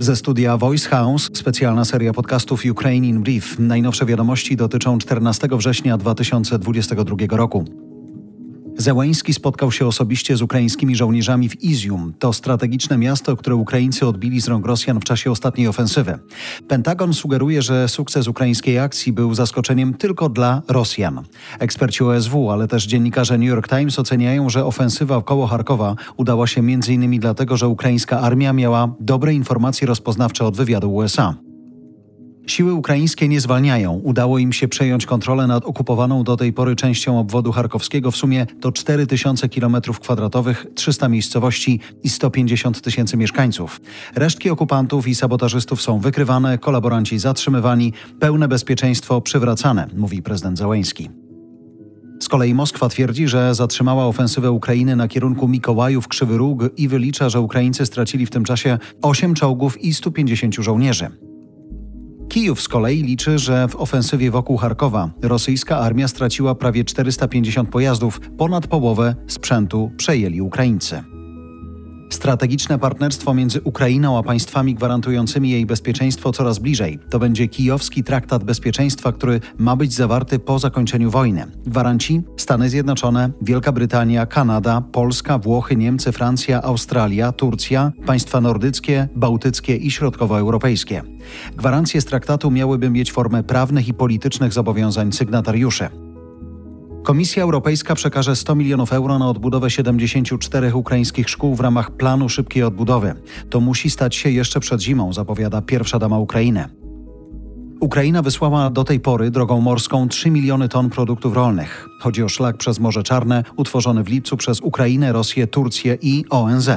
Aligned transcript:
Ze 0.00 0.16
studia 0.16 0.56
Voice 0.56 0.88
House, 0.88 1.30
specjalna 1.32 1.84
seria 1.84 2.12
podcastów 2.12 2.62
Ukraine 2.70 3.06
in 3.06 3.22
Brief. 3.22 3.58
Najnowsze 3.58 4.06
wiadomości 4.06 4.56
dotyczą 4.56 4.98
14 4.98 5.48
września 5.52 5.98
2022 5.98 7.16
roku. 7.30 7.87
Zełęński 8.80 9.34
spotkał 9.34 9.72
się 9.72 9.86
osobiście 9.86 10.36
z 10.36 10.42
ukraińskimi 10.42 10.96
żołnierzami 10.96 11.48
w 11.48 11.62
Izium. 11.62 12.12
To 12.18 12.32
strategiczne 12.32 12.98
miasto, 12.98 13.36
które 13.36 13.56
Ukraińcy 13.56 14.06
odbili 14.06 14.40
z 14.40 14.48
rąk 14.48 14.66
Rosjan 14.66 15.00
w 15.00 15.04
czasie 15.04 15.30
ostatniej 15.30 15.68
ofensywy. 15.68 16.18
Pentagon 16.68 17.14
sugeruje, 17.14 17.62
że 17.62 17.88
sukces 17.88 18.28
ukraińskiej 18.28 18.78
akcji 18.78 19.12
był 19.12 19.34
zaskoczeniem 19.34 19.94
tylko 19.94 20.28
dla 20.28 20.62
Rosjan. 20.68 21.24
Eksperci 21.58 22.04
OSW, 22.04 22.50
ale 22.50 22.68
też 22.68 22.86
dziennikarze 22.86 23.38
New 23.38 23.48
York 23.48 23.68
Times 23.68 23.98
oceniają, 23.98 24.50
że 24.50 24.64
ofensywa 24.64 25.22
koło 25.22 25.46
Charkowa 25.46 25.94
udała 26.16 26.46
się 26.46 26.60
m.in. 26.60 27.20
dlatego, 27.20 27.56
że 27.56 27.68
ukraińska 27.68 28.20
armia 28.20 28.52
miała 28.52 28.94
dobre 29.00 29.34
informacje 29.34 29.86
rozpoznawcze 29.86 30.44
od 30.44 30.56
wywiadu 30.56 30.94
USA. 30.94 31.47
Siły 32.50 32.74
ukraińskie 32.74 33.28
nie 33.28 33.40
zwalniają. 33.40 33.92
Udało 33.92 34.38
im 34.38 34.52
się 34.52 34.68
przejąć 34.68 35.06
kontrolę 35.06 35.46
nad 35.46 35.64
okupowaną 35.64 36.24
do 36.24 36.36
tej 36.36 36.52
pory 36.52 36.76
częścią 36.76 37.20
obwodu 37.20 37.52
charkowskiego. 37.52 38.10
W 38.10 38.16
sumie 38.16 38.46
to 38.60 38.72
4000 38.72 39.48
km2, 39.48 40.54
300 40.74 41.08
miejscowości 41.08 41.80
i 42.02 42.08
150 42.08 42.80
tysięcy 42.80 43.16
mieszkańców. 43.16 43.80
Resztki 44.14 44.50
okupantów 44.50 45.08
i 45.08 45.14
sabotażystów 45.14 45.82
są 45.82 45.98
wykrywane, 45.98 46.58
kolaboranci 46.58 47.18
zatrzymywani, 47.18 47.92
pełne 48.20 48.48
bezpieczeństwo 48.48 49.20
przywracane, 49.20 49.86
mówi 49.96 50.22
prezydent 50.22 50.58
Załęski. 50.58 51.10
Z 52.20 52.28
kolei 52.28 52.54
Moskwa 52.54 52.88
twierdzi, 52.88 53.28
że 53.28 53.54
zatrzymała 53.54 54.06
ofensywę 54.06 54.50
Ukrainy 54.50 54.96
na 54.96 55.08
kierunku 55.08 55.48
Mikołajów, 55.48 56.08
Krzywy 56.08 56.38
Róg 56.38 56.60
i 56.76 56.88
wylicza, 56.88 57.28
że 57.28 57.40
Ukraińcy 57.40 57.86
stracili 57.86 58.26
w 58.26 58.30
tym 58.30 58.44
czasie 58.44 58.78
8 59.02 59.34
czołgów 59.34 59.84
i 59.84 59.94
150 59.94 60.54
żołnierzy. 60.54 61.27
Kijów 62.28 62.62
z 62.62 62.68
kolei 62.68 63.02
liczy, 63.02 63.38
że 63.38 63.68
w 63.68 63.76
ofensywie 63.76 64.30
wokół 64.30 64.56
Charkowa 64.56 65.10
rosyjska 65.22 65.78
armia 65.78 66.08
straciła 66.08 66.54
prawie 66.54 66.84
450 66.84 67.70
pojazdów, 67.70 68.20
ponad 68.38 68.66
połowę 68.66 69.14
sprzętu 69.26 69.90
przejęli 69.96 70.40
Ukraińcy. 70.40 71.17
Strategiczne 72.10 72.78
partnerstwo 72.78 73.34
między 73.34 73.60
Ukrainą 73.60 74.18
a 74.18 74.22
państwami 74.22 74.74
gwarantującymi 74.74 75.50
jej 75.50 75.66
bezpieczeństwo 75.66 76.32
coraz 76.32 76.58
bliżej. 76.58 76.98
To 77.10 77.18
będzie 77.18 77.48
kijowski 77.48 78.04
traktat 78.04 78.44
bezpieczeństwa, 78.44 79.12
który 79.12 79.40
ma 79.58 79.76
być 79.76 79.92
zawarty 79.92 80.38
po 80.38 80.58
zakończeniu 80.58 81.10
wojny. 81.10 81.46
Gwaranci 81.66 82.22
Stany 82.36 82.70
Zjednoczone, 82.70 83.30
Wielka 83.42 83.72
Brytania, 83.72 84.26
Kanada, 84.26 84.82
Polska, 84.92 85.38
Włochy, 85.38 85.76
Niemcy, 85.76 86.12
Francja, 86.12 86.62
Australia, 86.62 87.32
Turcja, 87.32 87.92
państwa 88.06 88.40
nordyckie, 88.40 89.08
bałtyckie 89.14 89.76
i 89.76 89.90
środkowoeuropejskie. 89.90 91.02
Gwarancje 91.56 92.00
z 92.00 92.04
traktatu 92.04 92.50
miałyby 92.50 92.90
mieć 92.90 93.12
formę 93.12 93.42
prawnych 93.42 93.88
i 93.88 93.94
politycznych 93.94 94.52
zobowiązań 94.52 95.12
sygnatariuszy. 95.12 96.07
Komisja 97.08 97.42
Europejska 97.42 97.94
przekaże 97.94 98.36
100 98.36 98.54
milionów 98.54 98.92
euro 98.92 99.18
na 99.18 99.28
odbudowę 99.28 99.70
74 99.70 100.74
ukraińskich 100.74 101.30
szkół 101.30 101.54
w 101.54 101.60
ramach 101.60 101.90
planu 101.90 102.28
szybkiej 102.28 102.62
odbudowy. 102.62 103.14
To 103.50 103.60
musi 103.60 103.90
stać 103.90 104.16
się 104.16 104.30
jeszcze 104.30 104.60
przed 104.60 104.80
zimą, 104.80 105.12
zapowiada 105.12 105.62
pierwsza 105.62 105.98
dama 105.98 106.18
Ukrainy. 106.18 106.68
Ukraina 107.80 108.22
wysłała 108.22 108.70
do 108.70 108.84
tej 108.84 109.00
pory 109.00 109.30
drogą 109.30 109.60
morską 109.60 110.08
3 110.08 110.30
miliony 110.30 110.68
ton 110.68 110.90
produktów 110.90 111.34
rolnych. 111.34 111.88
Chodzi 112.00 112.22
o 112.22 112.28
szlak 112.28 112.56
przez 112.56 112.80
Morze 112.80 113.02
Czarne, 113.02 113.44
utworzony 113.56 114.04
w 114.04 114.08
lipcu 114.08 114.36
przez 114.36 114.60
Ukrainę, 114.60 115.12
Rosję, 115.12 115.46
Turcję 115.46 115.98
i 116.02 116.24
ONZ. 116.30 116.70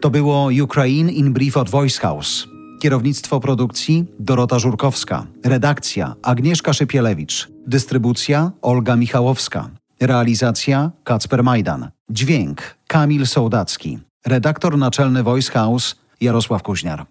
To 0.00 0.10
było 0.10 0.48
Ukraine 0.62 1.12
in 1.12 1.32
Brief 1.32 1.56
od 1.56 1.70
Voice 1.70 2.00
House. 2.00 2.49
Kierownictwo 2.80 3.40
produkcji 3.40 4.04
Dorota 4.18 4.58
Żurkowska. 4.58 5.26
Redakcja 5.44 6.14
Agnieszka 6.22 6.72
Szypielewicz. 6.72 7.48
Dystrybucja 7.66 8.52
Olga 8.62 8.96
Michałowska. 8.96 9.70
Realizacja 10.00 10.90
Kacper 11.04 11.42
Majdan. 11.44 11.90
Dźwięk 12.10 12.62
Kamil 12.86 13.26
Sołdacki. 13.26 13.98
Redaktor 14.26 14.78
naczelny 14.78 15.22
Voice 15.22 15.52
House 15.52 15.96
Jarosław 16.20 16.62
Kuźniar. 16.62 17.06